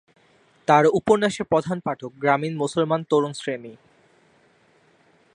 [0.67, 3.73] তার উপন্যাসের প্রধান পাঠক গ্রামীণ মুসলমান তরুণ শ্রেণি।